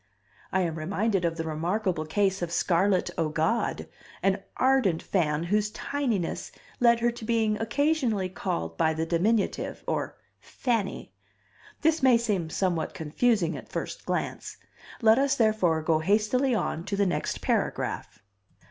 [0.51, 3.87] I am reminded of the remarkable case of Scarlett O'God,
[4.23, 10.17] an ardent fan whose tininess led to her being occasionally called by the diminutive, or
[10.39, 11.13] fanny.
[11.81, 14.57] This may seem somewhat confusing at first glance.
[15.03, 18.23] Let us, therefore, go hastily on to the next paragraph.